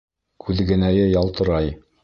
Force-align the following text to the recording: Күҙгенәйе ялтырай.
Күҙгенәйе 0.45 1.05
ялтырай. 1.11 1.73